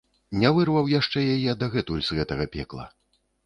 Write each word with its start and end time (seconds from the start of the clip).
Не 0.43 0.49
вырваў 0.55 0.89
яшчэ 0.93 1.23
яе 1.35 1.55
дагэтуль 1.61 2.05
з 2.11 2.21
гэтага 2.21 2.51
пекла. 2.57 2.91